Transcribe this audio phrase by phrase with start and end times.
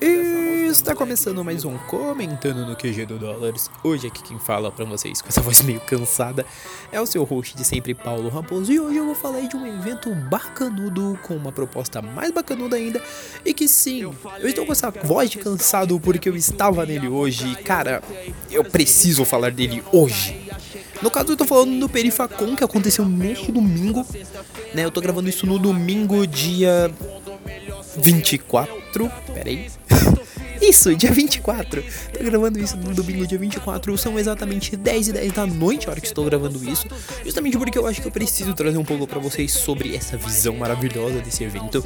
[0.00, 3.70] Está começando mais um Comentando no QG do Dólares.
[3.82, 6.44] Hoje aqui quem fala pra vocês com essa voz meio cansada
[6.90, 8.72] é o seu host de sempre, Paulo Raposo.
[8.72, 13.00] E hoje eu vou falar de um evento bacanudo, com uma proposta mais bacanuda ainda.
[13.44, 17.52] E que sim, eu estou com essa voz de cansado porque eu estava nele hoje.
[17.52, 18.02] E cara,
[18.50, 20.44] eu preciso falar dele hoje.
[21.00, 24.06] No caso, eu tô falando do Perifacon que aconteceu neste domingo.
[24.74, 26.90] Né, eu tô gravando isso no domingo, dia
[27.96, 28.83] 24.
[29.32, 29.66] Peraí.
[30.60, 31.84] Isso, dia 24.
[32.12, 33.98] Tô gravando isso no domingo, dia 24.
[33.98, 36.86] São exatamente 10 e 10 da noite a hora que estou gravando isso.
[37.24, 40.56] Justamente porque eu acho que eu preciso trazer um pouco para vocês sobre essa visão
[40.56, 41.84] maravilhosa desse evento.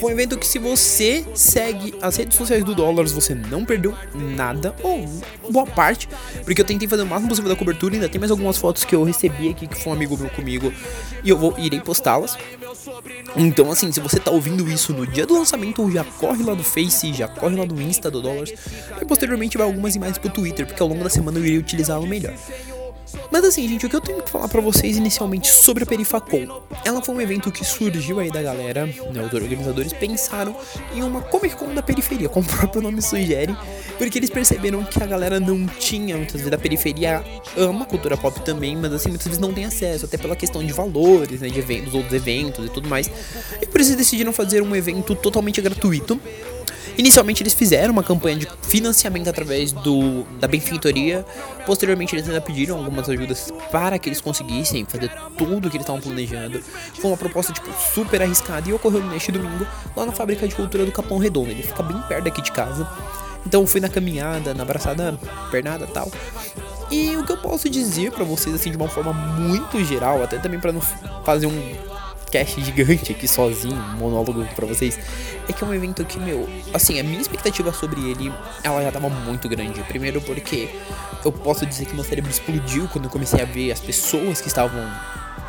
[0.00, 3.94] Foi um evento que, se você segue as redes sociais do Dólares, você não perdeu
[4.14, 5.08] nada, ou
[5.50, 6.08] boa parte,
[6.44, 7.94] porque eu tentei fazer o máximo possível da cobertura.
[7.94, 10.72] Ainda tem mais algumas fotos que eu recebi aqui que foi um amigo meu comigo
[11.22, 12.36] e eu vou irei postá-las.
[13.36, 16.64] Então, assim, se você tá ouvindo isso no dia do lançamento, já corre lá do
[16.64, 18.52] Face, já corre lá do Insta do Dollars.
[19.00, 22.06] E posteriormente vai algumas imagens pro Twitter, porque ao longo da semana eu irei utilizá-lo
[22.06, 22.34] melhor.
[23.30, 26.62] Mas assim, gente, o que eu tenho que falar para vocês inicialmente sobre a Perifacon?
[26.84, 30.56] Ela foi um evento que surgiu aí da galera, né, os organizadores pensaram
[30.94, 33.56] em uma Comic Con da periferia, como o próprio nome sugere,
[33.98, 37.24] porque eles perceberam que a galera não tinha, muitas vezes a periferia
[37.56, 40.72] ama cultura pop também, mas assim, muitas vezes não tem acesso, até pela questão de
[40.72, 43.10] valores, né, de eventos, outros eventos e tudo mais.
[43.60, 46.20] E por isso eles decidiram fazer um evento totalmente gratuito,
[46.96, 51.24] Inicialmente eles fizeram uma campanha de financiamento através do da benfeitoria.
[51.66, 55.82] Posteriormente eles ainda pediram algumas ajudas para que eles conseguissem fazer tudo o que eles
[55.82, 56.60] estavam planejando.
[57.00, 60.86] Foi uma proposta tipo super arriscada e ocorreu neste domingo lá na fábrica de cultura
[60.86, 61.50] do Capão Redondo.
[61.50, 62.88] Ele fica bem perto daqui de casa.
[63.46, 65.18] Então fui na caminhada, na abraçada,
[65.50, 66.10] pernada, tal.
[66.90, 70.38] E o que eu posso dizer para vocês assim de uma forma muito geral, até
[70.38, 70.80] também para não
[71.24, 71.93] fazer um
[72.34, 74.98] podcast gigante aqui sozinho, monólogo para vocês,
[75.48, 78.32] é que é um evento que, meu, assim, a minha expectativa sobre ele,
[78.64, 79.80] ela já tava muito grande.
[79.84, 80.68] Primeiro porque
[81.24, 84.48] eu posso dizer que meu cérebro explodiu quando eu comecei a ver as pessoas que
[84.48, 84.84] estavam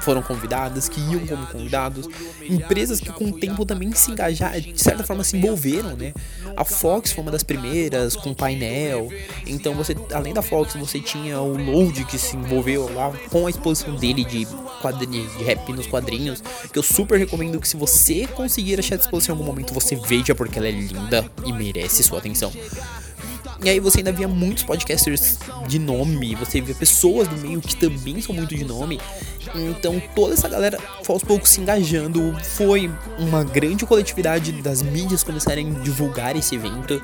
[0.05, 2.07] foram convidadas, que iam como convidados,
[2.47, 6.13] empresas que com o tempo também se engajaram, de certa forma se envolveram, né?
[6.55, 9.09] A Fox foi uma das primeiras com painel.
[9.47, 13.49] Então você, além da Fox, você tinha o Load que se envolveu lá com a
[13.49, 14.45] exposição dele de
[14.81, 18.99] quadrinhos, de rap nos quadrinhos, que eu super recomendo que se você conseguir achar a
[18.99, 22.53] exposição em algum momento, você veja porque ela é linda e merece sua atenção.
[23.63, 27.75] E aí você ainda via muitos podcasters de nome, você via pessoas do meio que
[27.75, 28.99] também são muito de nome.
[29.53, 32.35] Então toda essa galera foi aos poucos se engajando.
[32.43, 37.01] Foi uma grande coletividade das mídias começarem a divulgar esse evento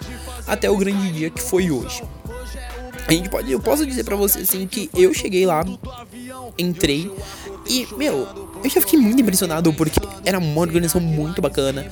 [0.47, 2.03] até o grande dia que foi hoje.
[3.07, 5.66] A gente pode, eu posso dizer para você assim que eu cheguei lá,
[6.57, 7.12] entrei
[7.68, 8.28] e, meu,
[8.63, 11.91] eu já fiquei muito impressionado porque era uma organização muito bacana.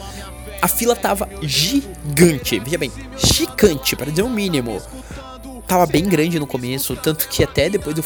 [0.61, 4.81] A fila tava gigante, veja bem, gigante, para dizer o mínimo
[5.69, 8.03] tava bem grande no começo, tanto que até depois, do,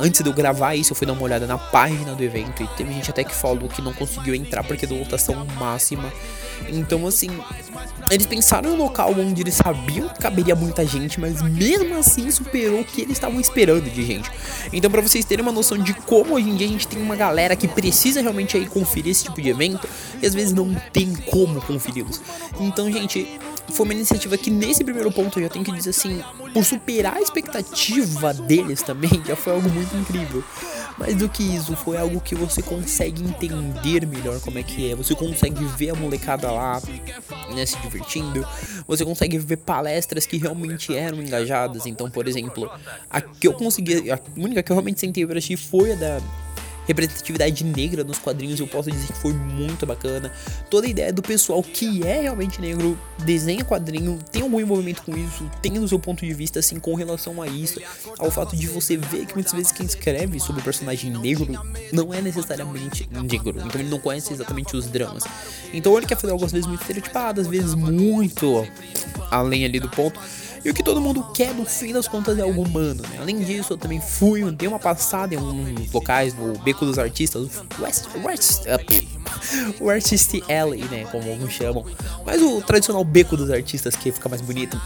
[0.00, 2.66] antes de eu gravar isso, eu fui dar uma olhada na página do evento e
[2.68, 6.10] teve gente até que falou que não conseguiu entrar porque da lotação máxima.
[6.70, 7.28] Então, assim,
[8.10, 12.30] eles pensaram em um local onde eles sabiam que caberia muita gente, mas mesmo assim
[12.30, 14.30] superou o que eles estavam esperando de gente.
[14.72, 17.14] Então, para vocês terem uma noção de como hoje em dia a gente tem uma
[17.14, 19.86] galera que precisa realmente aí conferir esse tipo de evento
[20.22, 22.22] e às vezes não tem como conferi-los.
[22.58, 23.38] Então, gente,
[23.70, 27.16] foi uma iniciativa que nesse primeiro ponto eu já tenho que dizer assim, por superar
[27.16, 30.42] a expectativa deles também, já foi algo muito incrível.
[30.98, 34.94] Mais do que isso, foi algo que você consegue entender melhor como é que é.
[34.94, 36.82] Você consegue ver a molecada lá,
[37.54, 38.46] né, se divertindo.
[38.86, 41.86] Você consegue ver palestras que realmente eram engajadas.
[41.86, 42.70] Então, por exemplo,
[43.08, 46.20] a que eu consegui, a única que eu realmente sentei assistir foi a da
[46.86, 50.32] representatividade negra nos quadrinhos, eu posso dizer que foi muito bacana.
[50.70, 55.16] Toda a ideia do pessoal que é realmente negro, desenha quadrinho, tem algum envolvimento com
[55.16, 57.80] isso, tem o seu ponto de vista assim com relação a isso,
[58.18, 61.48] ao fato de você ver que muitas vezes quem escreve sobre o personagem negro
[61.92, 65.24] não é necessariamente negro, então ele não conhece exatamente os dramas.
[65.72, 68.66] Então ele quer fazer algo às vezes muito estereotipado, às vezes muito
[69.30, 70.20] além ali do ponto.
[70.64, 73.18] E o que todo mundo quer, no fim das contas, é algo humano, né?
[73.20, 77.48] Além disso, eu também fui, dei uma passada em alguns locais, no Beco dos Artistas,
[77.78, 81.04] West, West, uh, o Artist Alley, né?
[81.12, 81.84] Como alguns chamam.
[82.24, 84.80] Mas o tradicional Beco dos Artistas, que fica mais bonito.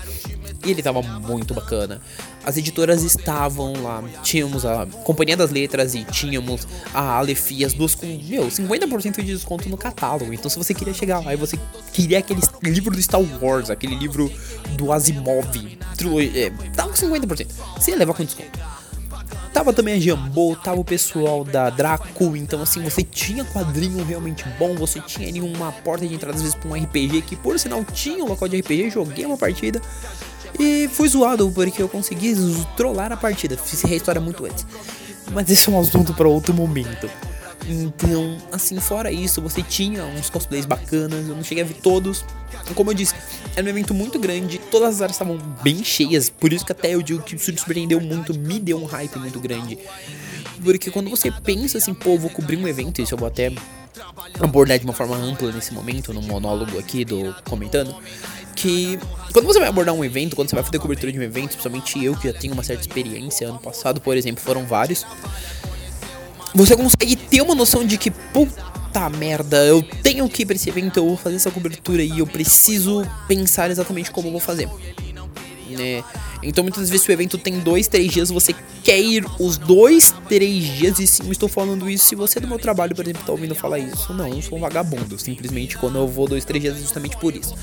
[0.64, 2.00] E ele tava muito bacana.
[2.44, 4.02] As editoras estavam lá.
[4.24, 9.22] Tínhamos a Companhia das Letras e tínhamos a Aleph as duas com, meu, 50% de
[9.22, 10.32] desconto no catálogo.
[10.32, 11.56] Então se você queria chegar lá e você
[11.92, 14.32] queria aquele livro do Star Wars, aquele livro
[14.76, 17.46] do Asimov, trilogia, é, tava com 50%.
[17.76, 18.58] Você ia levar com desconto.
[19.56, 24.44] Tava também a Jambô, tava o pessoal da Draco, então assim, você tinha quadrinho realmente
[24.58, 27.58] bom, você tinha ali uma porta de entrada às vezes pra um RPG, que por
[27.58, 29.80] sinal tinha um local de RPG, joguei uma partida
[30.60, 32.34] e fui zoado porque eu consegui
[32.76, 34.66] trollar a partida, fiz a história muito antes.
[35.32, 37.08] Mas esse é um assunto para outro momento.
[37.68, 42.24] Então, assim, fora isso, você tinha uns cosplays bacanas, eu não cheguei a ver todos.
[42.74, 43.14] Como eu disse,
[43.54, 46.94] era um evento muito grande, todas as áreas estavam bem cheias, por isso que até
[46.94, 49.78] eu digo que isso surpreendeu muito, me deu um hype muito grande.
[50.62, 53.52] Porque quando você pensa assim, pô, vou cobrir um evento, isso eu vou até
[54.40, 57.94] abordar de uma forma ampla nesse momento, no monólogo aqui do comentando,
[58.54, 58.98] que
[59.32, 62.02] quando você vai abordar um evento, quando você vai fazer cobertura de um evento, principalmente
[62.02, 65.04] eu que já tenho uma certa experiência, ano passado, por exemplo, foram vários
[66.56, 70.68] você consegue ter uma noção de que, puta merda, eu tenho que ir pra esse
[70.68, 74.68] evento, eu vou fazer essa cobertura e eu preciso pensar exatamente como eu vou fazer.
[75.68, 76.02] Né?
[76.42, 80.64] Então muitas vezes o evento tem dois, três dias, você quer ir os dois, três
[80.64, 83.32] dias, e sim, estou falando isso se você é do meu trabalho, por exemplo, tá
[83.32, 84.14] ouvindo falar isso.
[84.14, 85.18] Não, eu sou um vagabundo.
[85.18, 87.54] Simplesmente quando eu vou dois, três dias é justamente por isso.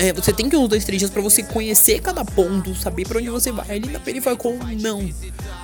[0.00, 3.18] É, você tem que uns dois, três dias para você conhecer cada ponto, saber para
[3.18, 3.70] onde você vai.
[3.70, 5.06] Ali na Perifacom, não.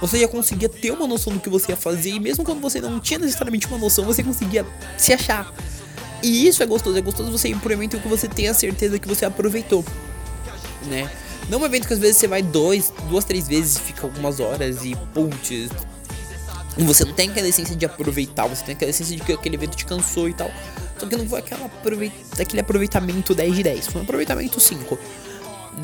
[0.03, 2.79] Você já conseguia ter uma noção do que você ia fazer, e mesmo quando você
[2.79, 4.67] não tinha necessariamente uma noção, você conseguia
[4.99, 5.51] se achar.
[6.23, 9.09] E isso é gostoso, é gostoso você ir pro evento que você tenha certeza que
[9.09, 9.83] você aproveitou,
[10.85, 11.11] né?
[11.49, 14.39] Não é um evento que às vezes você vai dois, duas, três vezes, fica algumas
[14.39, 15.71] horas e putz.
[16.77, 19.77] Você não tem aquela essência de aproveitar, você tem aquela essência de que aquele evento
[19.77, 20.51] te cansou e tal.
[20.99, 24.99] Só que não foi aquela aproveita, aquele aproveitamento 10 de 10, foi um aproveitamento 5.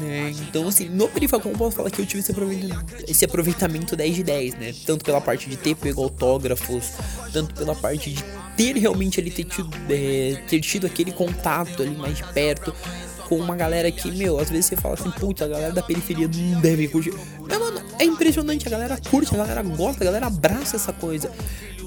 [0.00, 0.32] Né?
[0.49, 4.23] Então, assim, no Perifacom posso falar que eu tive esse aproveitamento, esse aproveitamento 10 de
[4.23, 4.75] 10, né?
[4.87, 6.93] Tanto pela parte de ter pego autógrafos,
[7.31, 8.25] tanto pela parte de
[8.56, 12.75] ter realmente ali ter tido, é, ter tido aquele contato ali mais de perto
[13.32, 16.29] com uma galera que, meu, às vezes você fala assim, puta, a galera da periferia
[16.29, 17.14] não deve curtir.
[17.40, 21.31] Mas, mano, é impressionante, a galera curte, a galera gosta, a galera abraça essa coisa.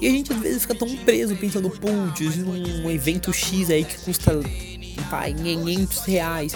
[0.00, 3.96] E a gente às vezes fica tão preso pensando, putz, um evento X aí que
[4.00, 4.32] custa,
[5.08, 6.52] pai, 500 reais.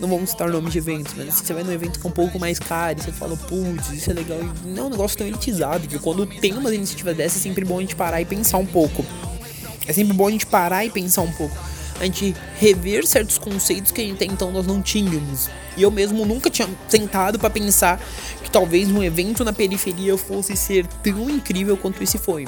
[0.00, 2.12] Não vamos citar nome de eventos, mas assim, você vai num evento que é um
[2.12, 4.40] pouco mais caro e você fala, putz, isso é legal.
[4.64, 7.78] Não é um negócio tão elitizado, que quando tem uma iniciativa dessa é sempre bom
[7.78, 9.06] a gente parar e pensar um pouco.
[9.86, 11.56] É sempre bom a gente parar e pensar um pouco
[12.02, 15.48] a gente rever certos conceitos que até então nós não tínhamos.
[15.76, 18.00] E eu mesmo nunca tinha sentado para pensar
[18.42, 22.44] que talvez um evento na periferia fosse ser tão incrível quanto esse foi.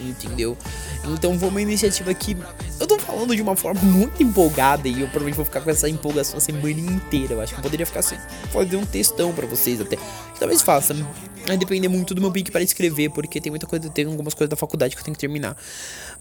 [0.00, 0.56] Entendeu?
[1.04, 2.34] Então foi uma iniciativa que
[2.80, 5.86] eu tô falando de uma forma muito empolgada e eu provavelmente vou ficar com essa
[5.86, 7.34] empolgação a semana inteira.
[7.34, 8.16] Eu acho que eu poderia ficar assim,
[8.50, 9.98] fazer um textão para vocês até.
[10.38, 10.96] Talvez faça.
[11.46, 14.48] Vai depender muito do meu pique para escrever, porque tem muita coisa, tem algumas coisas
[14.48, 15.56] da faculdade que eu tenho que terminar.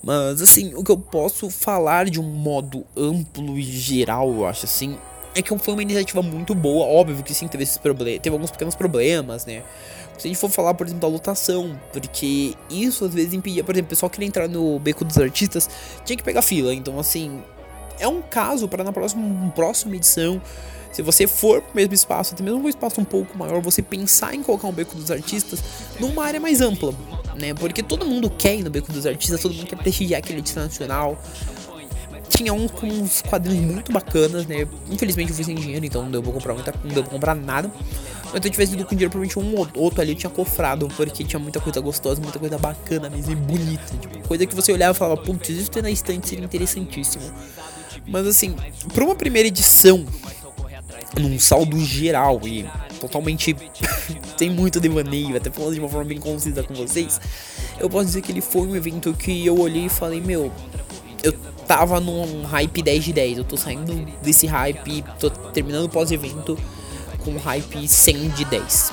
[0.04, 4.66] Mas assim, o que eu posso falar de um modo amplo e geral, eu acho
[4.66, 4.98] assim,
[5.36, 6.86] é que foi uma iniciativa muito boa.
[6.86, 9.64] Óbvio que sim, teve esses problemas, teve alguns pequenos problemas, né?
[10.18, 13.74] Se a gente for falar, por exemplo, da lotação, porque isso às vezes impedia, por
[13.74, 15.70] exemplo, o pessoal queria entrar no beco dos artistas,
[16.06, 16.74] tinha que pegar fila.
[16.74, 17.42] Então, assim,
[18.00, 20.42] é um caso para na próxima, próxima edição,
[20.94, 24.36] se você for pro mesmo espaço, até mesmo um espaço um pouco maior, você pensar
[24.36, 25.60] em colocar um beco dos artistas
[26.00, 26.94] numa área mais ampla,
[27.36, 27.54] né?
[27.56, 30.62] Porque todo mundo quer ir no beco dos artistas, todo mundo quer prestigiar aquele artista
[30.62, 31.20] nacional.
[32.30, 34.68] Tinha um com uns quadrinhos muito bacanas, né?
[34.90, 37.36] Infelizmente eu fui sem dinheiro, então não deu pra comprar muita, não deu pra comprar
[37.36, 37.72] nada.
[38.32, 41.24] Mas se eu tivesse ido com dinheiro, provavelmente um ou outro ali tinha cofrado, porque
[41.24, 43.98] tinha muita coisa gostosa, muita coisa bacana mesmo e bonita.
[44.00, 47.24] Tipo, coisa que você olhava e falava, putz, isso ter na estante seria interessantíssimo.
[48.08, 48.56] Mas assim,
[48.94, 50.06] pra uma primeira edição,
[51.20, 52.66] num saldo geral e
[53.00, 53.56] totalmente
[54.38, 57.20] sem muito devaneio, até falando de uma forma bem concisa com vocês,
[57.80, 60.52] eu posso dizer que ele foi um evento que eu olhei e falei, meu,
[61.22, 61.34] eu
[61.68, 66.58] tava num hype 10 de 10, eu tô saindo desse hype, tô terminando o pós-evento
[67.24, 68.92] com hype 100 de 10.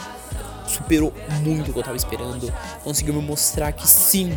[0.68, 1.12] Superou
[1.42, 2.52] muito o que eu tava esperando,
[2.84, 4.32] conseguiu me mostrar que sim,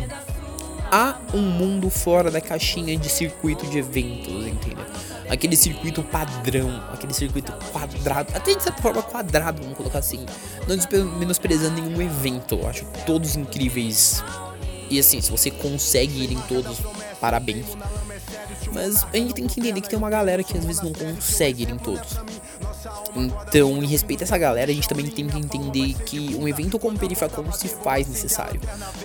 [0.90, 4.84] há um mundo fora da caixinha de circuito de eventos, entendeu?
[5.28, 10.24] Aquele circuito padrão, aquele circuito quadrado, até de certa forma quadrado, vamos colocar assim.
[10.68, 10.76] Não
[11.18, 14.22] menosprezando nenhum evento, eu acho todos incríveis.
[14.90, 16.78] E assim, se você consegue ir em todos,
[17.24, 17.64] parabéns.
[18.72, 21.62] Mas a gente tem que entender que tem uma galera que às vezes não consegue
[21.62, 22.18] ir em todos.
[23.16, 26.78] Então, em respeito a essa galera, a gente também tem que entender que um evento
[26.78, 28.60] como o Perifacom se faz necessário.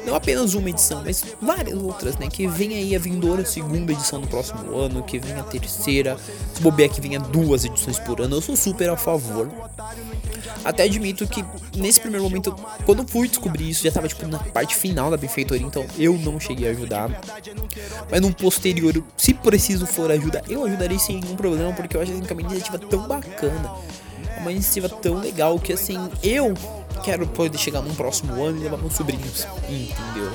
[0.05, 2.27] Não apenas uma edição, mas várias outras, né?
[2.27, 6.17] Que vem aí a vindoura segunda edição do próximo ano, que vem a terceira,
[6.53, 8.35] se bobear que venha duas edições por ano.
[8.35, 9.49] Eu sou super a favor.
[10.63, 11.43] Até admito que
[11.75, 15.65] nesse primeiro momento, quando fui descobrir isso, já tava tipo na parte final da benfeitoria,
[15.65, 17.09] então eu não cheguei a ajudar.
[18.09, 22.11] Mas no posterior, se preciso for ajudar, eu ajudarei sem nenhum problema, porque eu acho
[22.11, 23.71] que é uma iniciativa tão bacana.
[24.39, 26.53] Uma iniciativa tão legal que assim, eu
[27.03, 29.47] quero poder chegar num próximo ano e levar meus sobrinhos.
[29.69, 30.31] Entendeu?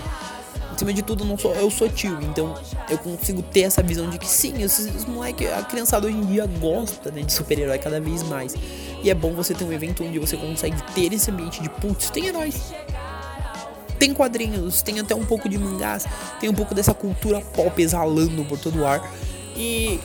[0.74, 2.52] Acima de tudo, não sou, eu sou tio, então
[2.90, 6.26] eu consigo ter essa visão de que sim, esses, esses moleques, a criançada hoje em
[6.26, 8.56] dia gosta né, de super-herói cada vez mais.
[9.04, 12.08] E é bom você ter um evento onde você consegue ter esse ambiente de putz,
[12.08, 12.72] tem heróis.
[13.98, 16.06] Tem quadrinhos, tem até um pouco de mangás,
[16.40, 19.12] tem um pouco dessa cultura pop exalando por todo o ar.
[19.54, 20.00] E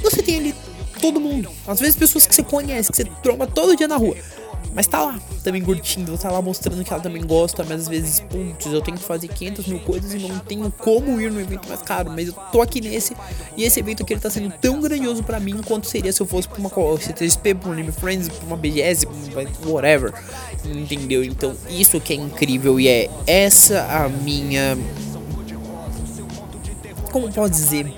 [0.00, 0.54] você tem ali
[1.00, 1.50] todo mundo.
[1.66, 4.14] Às vezes pessoas que você conhece, que você tromba todo dia na rua.
[4.76, 8.20] Mas tá lá, também curtindo, tá lá mostrando que ela também gosta, mas às vezes,
[8.20, 11.66] putz, eu tenho que fazer 500 mil coisas e não tenho como ir no evento
[11.66, 12.10] mais caro.
[12.10, 13.16] Mas eu tô aqui nesse,
[13.56, 16.26] e esse evento aqui ele tá sendo tão grandioso pra mim quanto seria se eu
[16.26, 16.68] fosse pra uma
[17.00, 20.12] CTSP, pra um Anime Friends, pra uma BGS, pra whatever.
[20.62, 21.24] Entendeu?
[21.24, 24.76] Então, isso que é incrível e é essa a minha.
[27.10, 27.90] Como pode dizer?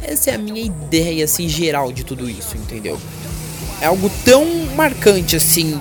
[0.00, 2.98] Essa é a minha ideia, assim, geral de tudo isso, entendeu?
[3.78, 5.78] É algo tão marcante assim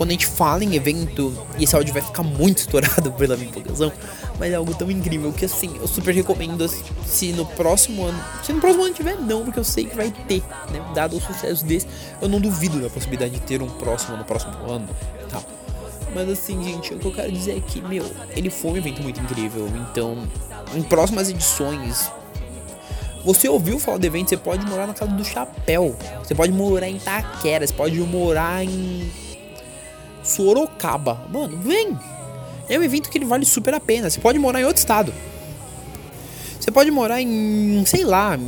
[0.00, 3.50] quando a gente fala em evento, e esse áudio vai ficar muito estourado pela minha
[3.50, 3.92] empolgação,
[4.38, 6.66] mas é algo tão incrível que assim, eu super recomendo
[7.04, 10.10] se no próximo ano, se no próximo ano tiver não, porque eu sei que vai
[10.26, 10.42] ter,
[10.72, 11.86] né, dado o sucesso desse,
[12.18, 14.88] eu não duvido da possibilidade de ter um próximo no próximo ano,
[15.28, 15.42] tá?
[16.14, 19.02] Mas assim, gente, o que eu quero dizer é que, meu, ele foi um evento
[19.02, 20.16] muito incrível, então,
[20.74, 22.10] em próximas edições,
[23.22, 25.94] você ouviu falar do evento, você pode morar na casa do chapéu.
[26.24, 29.12] Você pode morar em Taquera, você pode morar em
[30.22, 31.26] Sorocaba.
[31.32, 31.98] Mano, vem!
[32.68, 34.08] É um evento que ele vale super a pena.
[34.08, 35.12] Você pode morar em outro estado.
[36.58, 38.38] Você pode morar em, sei lá,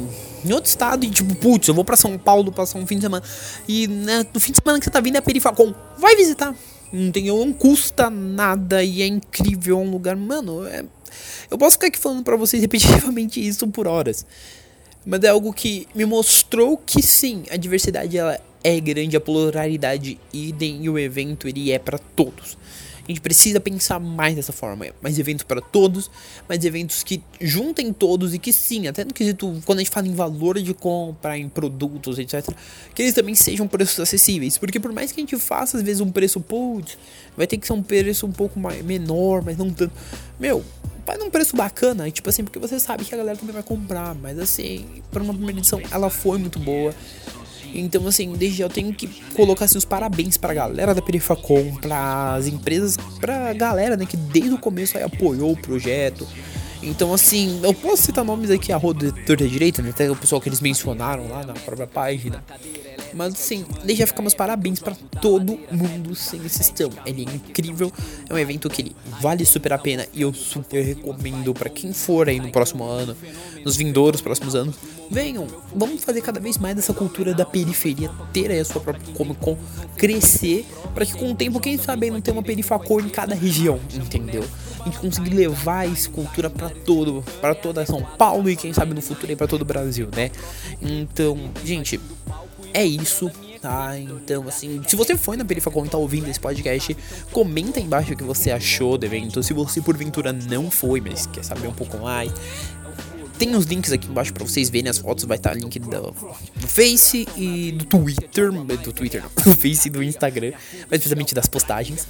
[0.45, 3.03] em outro estado e tipo, putz, eu vou para São Paulo passar um fim de
[3.03, 3.25] semana.
[3.67, 5.75] E né, no fim de semana que você tá vindo é Perifacom.
[5.99, 6.55] Vai visitar.
[6.93, 9.79] Não, tem, não custa nada e é incrível.
[9.79, 10.67] É um lugar, mano.
[10.67, 10.85] É,
[11.51, 14.27] eu posso ficar aqui falando para vocês repetitivamente isso por horas.
[15.05, 20.19] Mas é algo que me mostrou que sim, a diversidade ela é grande, a pluralidade
[20.33, 22.57] idem e o evento ele é para todos.
[23.05, 26.09] A gente precisa pensar mais dessa forma, mais eventos para todos,
[26.49, 30.07] mais eventos que juntem todos e que sim, até no quesito quando a gente fala
[30.07, 32.49] em valor de compra, em produtos, etc,
[32.95, 36.01] que eles também sejam preços acessíveis, porque por mais que a gente faça às vezes
[36.01, 36.97] um preço, putz,
[37.37, 39.93] vai ter que ser um preço um pouco mais menor, mas não tanto.
[40.39, 40.65] Meu,
[41.05, 44.15] vai num preço bacana, tipo assim, porque você sabe que a galera também vai comprar,
[44.15, 46.95] mas assim, para uma primeira edição ela foi muito boa.
[47.75, 51.75] Então, assim, desde já eu tenho que colocar assim, os parabéns pra galera da Perifacom,
[51.77, 56.27] pras empresas, pra galera, né, que desde o começo aí apoiou o projeto.
[56.83, 59.91] Então, assim, eu posso citar nomes aqui a roda da direita, né?
[59.91, 62.43] Até o pessoal que eles mencionaram lá na própria página.
[63.15, 66.91] Mas assim, deixa ficar meus parabéns para todo mundo sem exceção.
[67.05, 67.93] Ele é incrível,
[68.29, 71.93] é um evento que ele vale super a pena e eu super recomendo para quem
[71.93, 73.17] for aí no próximo ano,
[73.65, 74.77] nos vindouros próximos anos.
[75.13, 79.13] Venham, vamos fazer cada vez mais dessa cultura da periferia ter aí a sua própria
[79.13, 79.59] Comic Con
[79.95, 83.79] crescer, para que com o tempo, quem sabe, não tenha uma perifacor em cada região,
[83.93, 84.43] entendeu?
[84.81, 88.95] A gente conseguir levar essa cultura para todo, para toda São Paulo e quem sabe
[88.95, 90.31] no futuro aí para todo o Brasil, né?
[90.81, 92.01] Então, gente,
[92.73, 93.99] é isso, tá?
[93.99, 96.97] Então, assim, se você foi na Perifacom e tá ouvindo esse podcast,
[97.31, 99.43] comenta aí embaixo o que você achou do evento.
[99.43, 102.33] Se você porventura não foi, mas quer saber um pouco mais,
[103.45, 105.25] tem os links aqui embaixo para vocês verem as fotos.
[105.25, 108.53] Vai estar tá link do, do Face e do Twitter.
[108.53, 110.53] Do Twitter não, do Face e do Instagram.
[110.53, 112.07] Mais precisamente das postagens.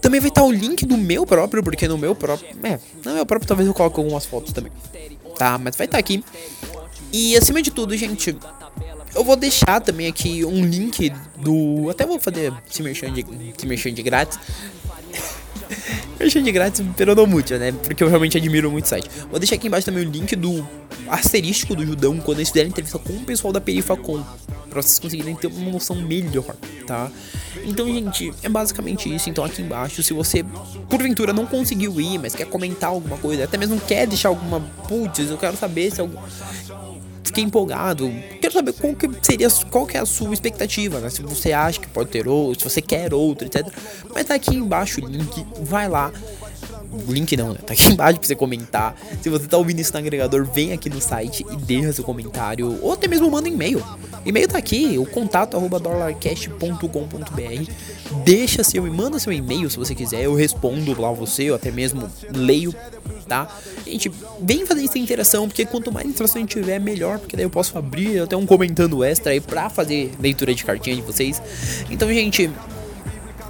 [0.00, 2.48] Também vai estar tá o link do meu próprio, porque no meu próprio.
[2.62, 4.72] É, no meu próprio talvez eu coloque algumas fotos também.
[5.36, 6.24] Tá, mas vai estar tá aqui.
[7.12, 8.34] E acima de tudo, gente,
[9.14, 11.90] eu vou deixar também aqui um link do.
[11.90, 13.26] Até vou fazer se mexendo de,
[13.58, 14.38] se mexendo de grátis.
[16.26, 17.72] Mexendo de grátis pero não muito, né?
[17.72, 19.08] Porque eu realmente admiro muito o site.
[19.30, 20.66] Vou deixar aqui embaixo também o link do
[21.08, 24.22] asterístico do Judão quando eles fizerem entrevista com o pessoal da Perifacom.
[24.70, 27.10] Pra vocês conseguirem ter uma noção melhor, tá?
[27.62, 29.28] Então, gente, é basicamente isso.
[29.28, 30.42] Então, aqui embaixo, se você
[30.88, 34.60] porventura não conseguiu ir, mas quer comentar alguma coisa, até mesmo quer deixar alguma.
[34.88, 36.16] Putz, eu quero saber se algum
[37.32, 38.12] fiquei empolgado.
[38.40, 41.08] Quero saber qual que seria, qual que é a sua expectativa, né?
[41.08, 43.66] Se você acha que pode ter outro, se você quer outro, etc.
[44.14, 46.12] Mas tá aqui embaixo o link, vai lá.
[47.08, 47.58] Link não, né?
[47.66, 48.94] Tá aqui embaixo pra você comentar.
[49.22, 52.78] Se você tá ouvindo isso no agregador, vem aqui no site e deixa seu comentário.
[52.82, 53.82] Ou até mesmo manda um e-mail.
[54.24, 57.72] E-mail tá aqui, o contato arroba dollarcast.com.br.
[58.24, 60.24] Deixa seu e manda seu e-mail se você quiser.
[60.24, 62.74] Eu respondo lá você, ou até mesmo leio
[63.32, 63.48] tá?
[63.86, 67.46] Gente, vem fazer essa interação, porque quanto mais interação a gente tiver, melhor, porque daí
[67.46, 71.40] eu posso abrir até um comentando extra aí pra fazer leitura de cartinha de vocês.
[71.90, 72.50] Então, gente,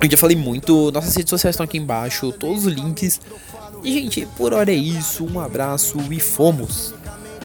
[0.00, 3.21] eu já falei muito, nossas redes sociais estão aqui embaixo, todos os links.
[3.83, 6.95] E, gente, por hora é isso, um abraço e fomos!